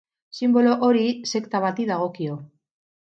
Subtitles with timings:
[0.37, 1.03] Sinbolo hori
[1.33, 2.41] sekta bati dagokio.